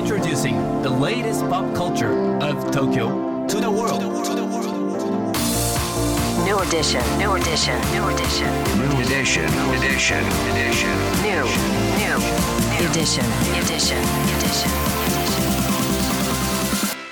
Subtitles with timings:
[0.00, 4.00] Introducing the latest pop culture of Tokyo to the world.
[6.42, 8.48] New edition, new edition, new edition.
[8.80, 9.44] New edition,
[9.76, 10.94] edition, edition.
[11.20, 11.44] New,
[12.00, 12.16] new,
[12.88, 13.26] edition,
[13.60, 14.00] edition,
[14.40, 14.72] edition.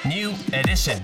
[0.09, 1.03] New edition.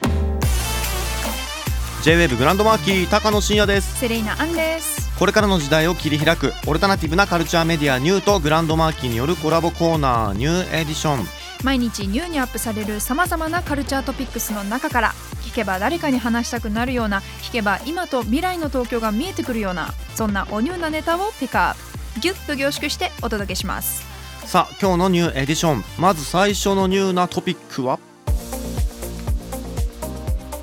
[2.03, 22.21] J-WAVE グランドマーキー高野真也ですセレイナアンですこれからの時代を切り開くオルタナティブなカルチャーメディアニューとグランドマーキーによるコラボコーナーニューエディション毎日ニューにアップされるさまざまなカルチャートピックスの中から聞けば誰かに話したくなるような聞けば今と未来の東京が見えてくるようなそんなおニューなネタをピックアップ。
[22.21, 24.07] ギュッと凝縮してお届けします。
[24.46, 25.85] さあ今日のニューエディション。
[25.99, 27.99] まず最初のニューなトピックは？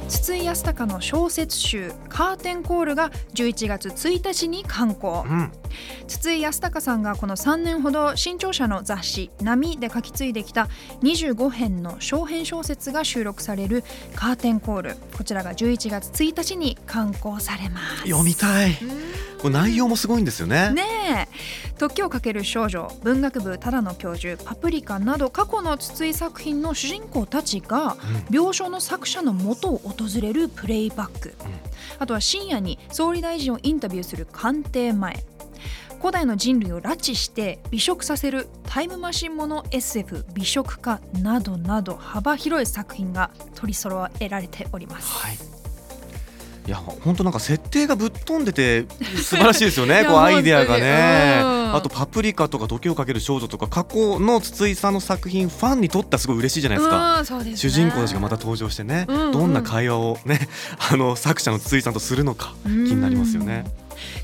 [0.07, 5.25] 筒井康隆の小説集「カーテンコール」が11月1日に刊行。
[5.27, 5.51] うん
[6.07, 10.67] 筒井康隆さんがこの3年ほど新潮社の雑誌「波」で書き継いできた
[11.03, 13.83] 25編の小編小説が収録される
[14.15, 18.07] 「カーテンコール」こちらが11月1日に刊行されます。
[18.07, 18.77] 読みたい。
[19.41, 20.71] これ内容もすごいんですよね。
[20.71, 21.71] ねえ。
[21.79, 27.97] 時をかける少女文学部ただの教授パプリカなど過去の筒井作品の主人公たちが
[28.29, 31.33] 病床の作者の元を訪れるプレイバック、
[31.97, 35.23] あとは深夜に総理大臣をインタビューする官邸前
[36.01, 45.11] 古代の人類を拉致して美食させるタイムマシンもの SF 美食家などなど幅広い作品が取り揃えられております。
[45.11, 45.37] はい。
[46.67, 48.85] いや本当なんか設定がぶっ飛んでて
[49.17, 51.61] 素晴らしいですよね こうアイデアがね。
[51.73, 57.23] あとパプリカとか時をかける少女とか過去の筒井さんの作品ファンにとってはすごい嬉しいじゃないですか。
[57.43, 57.55] ね。
[57.55, 59.31] 主人公たちがまた登場してね、うんうん。
[59.31, 60.49] どんな会話をね
[60.91, 63.65] あの作者の筒井さんとするのか気になりますよね。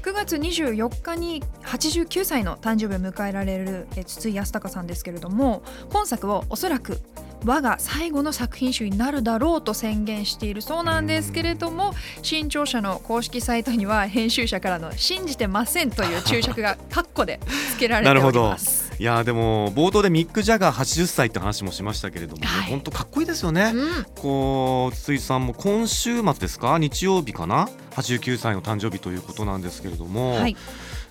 [0.02, 7.00] 9月24日に89歳の誕生日を迎えられる筒井康隆さんですけれども今作をおそらく
[7.46, 17.40] 我が最後の作品集になるだろうと宣言しているそうなんですけれども新潮社の公式サイトには編集者からの「信じてません」という注釈がカッコで
[17.72, 18.88] 付けられております。
[19.00, 22.72] いやーでも冒頭でミック・ジャガー80歳って話もしましたけれども、ねはい。
[22.72, 23.72] 本当かっこいいですよね。
[23.76, 24.06] うん。
[24.16, 26.80] こう筒井さんも今週末ですか？
[26.80, 30.58] 日曜日かな？89歳の誕生日ということなんですけれども、はい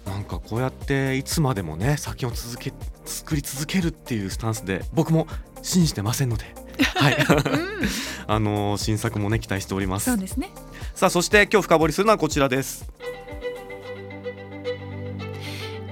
[0.07, 2.73] なんかこうやっていつまでもね作品を続け
[3.05, 5.27] 作り続けるっていうスタンスで僕も
[5.63, 6.45] 信じてませんので、
[6.95, 7.15] はい。
[7.15, 7.89] うん、
[8.27, 10.07] あのー新作もね期待しております。
[10.07, 10.51] そうですね。
[10.95, 12.89] さあそして今日深掘りするのはこちらです。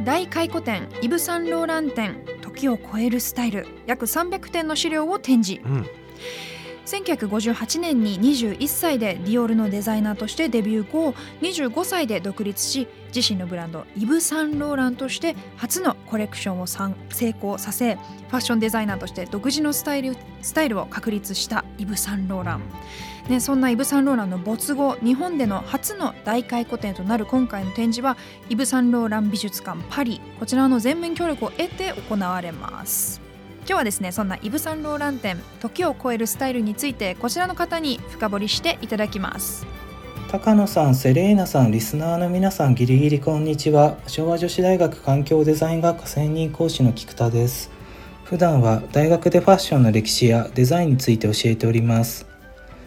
[0.05, 5.63] 大回顧展イブ・サンローラン展時を超えるスタイル約300点の資料を展示。
[5.65, 5.87] うん
[6.87, 22.63] 1958年に21歳でディオールのデザイナーとしてデビュー後25歳で独立し自身のブランドイブ・サンローランとして初のコレクションを成功させファッションデザイナーとして独自のスタイルスタイルを確立したイブ・サンローラン、
[23.29, 28.17] ね、そんなイブ・サンローランの没後日本での初の大回顧展となる今回の展示は
[28.49, 30.21] イブ・サンローラン美術館パリ。
[30.39, 33.24] こちらの全面協力を得て行われます。
[33.67, 39.67] 今日はですねそんなイブ・サンローラン展時を超えるスタイルについてこちらの方に深掘りしていただきます
[40.29, 43.97] 高野さん、セレーナさん、リスナーの皆さん、ギリギリこんにちは。
[44.09, 47.71] 昭和女子大学環境デザイン学科専任講師の菊田です。
[48.25, 52.34] 普段は大学でファッションの歴史やデザインについて教えております。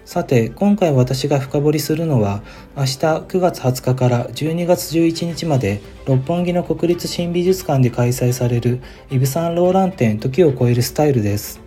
[0.08, 2.42] さて、今回私が深掘りするのは、
[2.78, 2.92] 明日
[3.28, 8.80] 9月20日から12月11日まで六本木の国立新美術館で開催される
[9.12, 11.60] イブ・サンローラン展時を超えるスタイルです。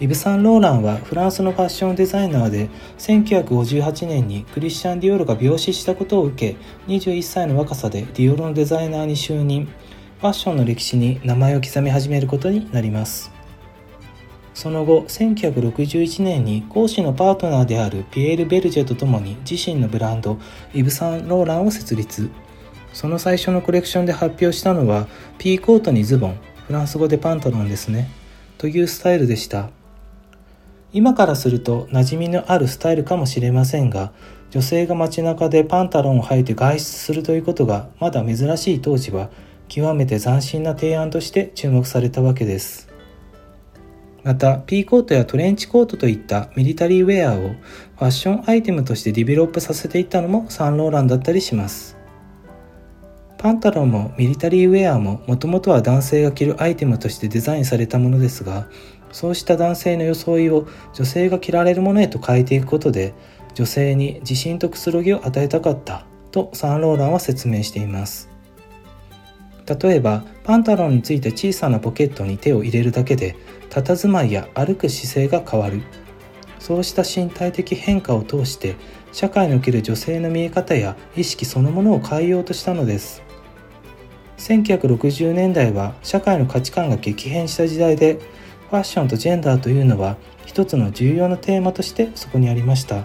[0.00, 6.56] イブ・サンローランはフランスのファッションデザイナーで1958年にクリスチャン・ディオールが病死したことを受け
[6.92, 9.66] 21歳の若さでディオールのデザイナーに就任
[10.18, 13.33] ファッションの歴史に名前を刻み始めることになります
[14.54, 20.38] その後1961年に講師のパートナーであるピエール・ベルジェと共に自身のブランド
[20.72, 22.30] イブ・サンローランを設立。
[22.92, 26.38] その最初のコレクションで発表したのはピーコートにズボン
[26.68, 28.08] フランス語でパンタロンですね。
[28.56, 29.70] というスタイルでした。
[30.92, 34.12] 今からすると馴染みのあるスタイルかもしれませんが
[34.52, 39.28] 女性が街中でパンタロンを履いて外出するということがまだ珍しい当時は
[39.66, 42.93] 極めて斬新な提案として注目されたわけです。
[44.24, 51.96] またピーコートやトレンチコートといったミリタリーウェアをファッションアイテムとしてディベロップさせていったのもサンローランだったりします。
[53.36, 58.66] パンタロンもミリタリーウェアももともとは男性が着るアイテムとしてデザインされたものですが
[59.12, 63.12] そうした男性の装いを女性が着られるものへと変えていくことで
[63.52, 68.33] 女性に自信とくつろぎを与えたかったとサンローランは説明しています。
[69.66, 73.36] 例えばパンタロンについた小さなポケットに手を入れるだけで
[73.70, 75.82] 佇まいや歩く姿勢が変わる。
[76.58, 78.76] そうした身体的変化を通して
[79.12, 83.22] 社会における女性の見え方や意識そのものを変えようとしたのです。
[84.38, 88.18] 1960年代は社会の価値観が激変した時代で
[88.70, 90.16] ファッションとジェンダーというのは
[90.46, 93.04] 一つの重要なテーマとしてそこにありました。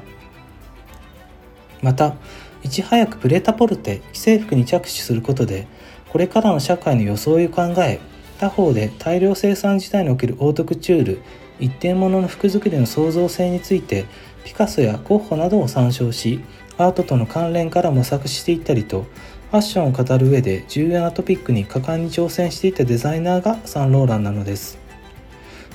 [1.81, 2.15] また
[2.63, 5.67] いち早くプレタポルテ既製服に着手することで
[6.09, 7.99] これからの社会の装いを考え
[8.39, 11.21] 他方で大量生産時代におけるオートクチュール
[11.59, 14.05] 一点物の服作りの創造性について
[14.43, 16.41] ピカソやゴッホなどを参照し
[16.77, 19.05] アートとの関連から模索していったりと
[19.51, 24.89] ファッションを語る上で重要なトピックに果敢に挑戦していたデザイナーがサンローランなのです。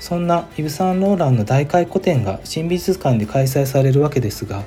[0.01, 4.65] そんなイブ・サンローランの大回顧展が新美術館で開催されるわけですが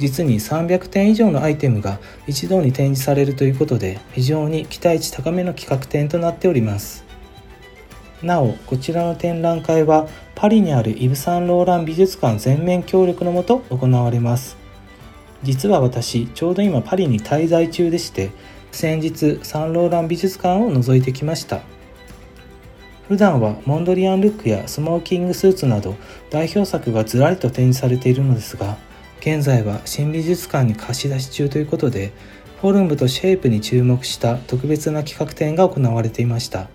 [0.00, 7.04] 実に300点以上のアイテムが一堂に展示されるということで非常に期待値高めの企画展となっております。
[8.22, 14.56] なおこちらの展覧会はパリにあるイブ・サンローラン美術館全面協力のもと行われます。
[15.42, 18.30] 実は私ちょうど今パリに滞在中でして
[18.72, 21.60] 先日サンローラン美術館を覗いてきました。
[23.08, 25.96] 普段はモンドリアンルックやスモーキングスーツなど
[26.30, 28.78] 代表作がずらりと展示されているのですが
[29.20, 32.12] 現在は新美術館に貸し出し中ということで
[32.60, 36.68] フォルムとシェイプに注目した特別な企画展が行われていました。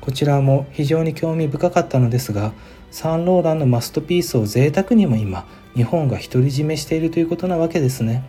[0.00, 2.52] こちらも非常に興味深かったのですが
[2.90, 8.22] サンローランのマストピースを贅沢にも今日本が独り占めしているということなわけですね。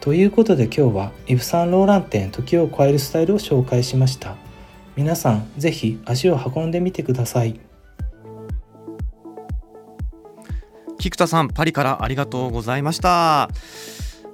[0.00, 4.36] ということで今日はイヴ・サンローラン展時を超えるスタイルを紹介しました。
[4.94, 7.58] 皆さんぜひ足を運んでみてください。
[11.04, 13.50] 菊田さんパリからありがとうございました。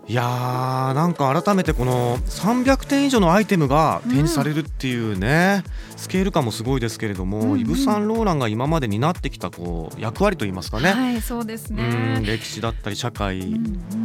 [0.07, 12.23] いやーなんか改めてこの300点以上のアイテムが展示されるっていうね、うん、スケール感もすごいですけれども、うんうん、イブ・サンローランが今まで担ってきたこう役割といいますかね、はい、そうですね。
[12.25, 13.59] 歴史だったり社会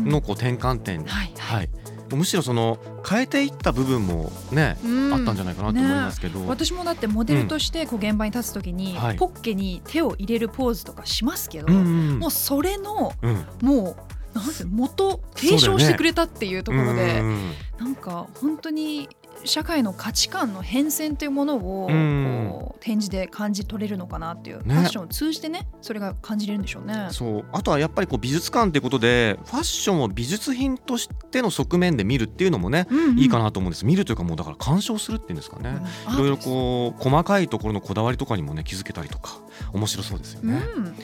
[0.04, 1.70] のこう転換点、はい、はい
[2.12, 11.80] むしろその変えていった部分もね、うん、あったんじゃないかなと思いますけど、ね、私もだってモデルとしてこう現場に立つ時に、うん、ポッケに手を入れるポーズとかしますけど、うんう
[12.16, 13.14] ん、もうそれの、
[13.62, 13.98] も
[14.34, 19.10] うなんて元継承してくれたっていうところで、ね、なんか本当に
[19.44, 27.08] 社会の価値観の変遷というものをこう展示で感じ取れるのかなっていう、ね、ファッションを通じてねそれが感じれるんでしょうね。
[27.12, 27.46] そう。
[27.52, 33.86] あとはやっぱりこう美術館っていうことでファッションを美術品としての側面で見るっていうのもね、うんうん、いいかなと思うんです。
[33.86, 35.78] 見るというかもうだから鑑賞するっていうんですかね、
[36.08, 39.40] うん、いろいろこう細かいところのこだわりとかにもね気づけたりとか
[39.74, 40.62] 面白そうですよね。
[40.76, 40.96] うん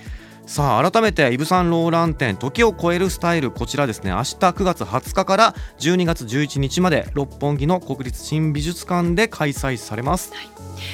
[0.46, 10.48] さあ改めてイブ・サンローラン展時を超えるスタイルこちらですね明日9月20日から12月11日まで六本木の国立新美術館で開催されます、はい、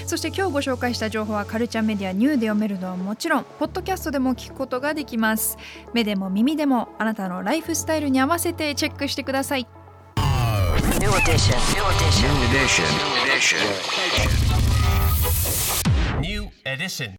[0.05, 5.57] そして今日ご紹介した情報はカルチャーメディアニューで読めるのはもちろんポッドキャストでも聞くことができます
[5.93, 9.67] 目でも耳でもあなたのライフスタイルに合わせてチェックしてください
[10.99, 11.57] New edition.
[11.73, 12.27] New edition.
[12.27, 12.85] New edition.
[12.97, 13.59] New edition.
[16.21, 17.17] New edition.